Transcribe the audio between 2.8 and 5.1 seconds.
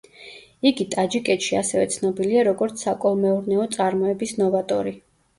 საკოლმეურნეო წარმოების ნოვატორი.